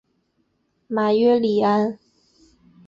[0.87, 1.99] 马约里安。